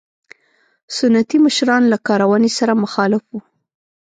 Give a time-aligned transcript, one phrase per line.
[0.97, 3.39] سنتي مشران له کارونې سره مخالف وو.